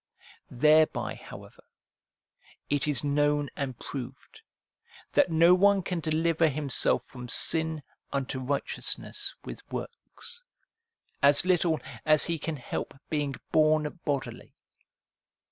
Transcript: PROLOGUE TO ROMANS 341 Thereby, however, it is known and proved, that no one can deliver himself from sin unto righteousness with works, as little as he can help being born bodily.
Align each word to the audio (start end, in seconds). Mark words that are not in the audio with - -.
PROLOGUE 0.47 0.49
TO 0.49 0.55
ROMANS 0.55 0.89
341 0.93 1.11
Thereby, 1.11 1.23
however, 1.29 1.63
it 2.71 2.87
is 2.87 3.03
known 3.03 3.49
and 3.55 3.77
proved, 3.79 4.41
that 5.11 5.29
no 5.29 5.53
one 5.53 5.83
can 5.83 5.99
deliver 5.99 6.47
himself 6.49 7.05
from 7.05 7.29
sin 7.29 7.83
unto 8.11 8.39
righteousness 8.39 9.35
with 9.45 9.61
works, 9.71 10.41
as 11.21 11.45
little 11.45 11.79
as 12.03 12.25
he 12.25 12.39
can 12.39 12.55
help 12.55 12.95
being 13.11 13.35
born 13.51 13.99
bodily. 14.03 14.55